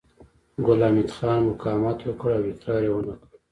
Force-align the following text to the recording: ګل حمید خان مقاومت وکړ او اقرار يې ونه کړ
ګل 0.65 0.79
حمید 0.87 1.09
خان 1.15 1.39
مقاومت 1.49 1.99
وکړ 2.03 2.29
او 2.37 2.45
اقرار 2.51 2.81
يې 2.85 2.91
ونه 2.93 3.13
کړ 3.19 3.27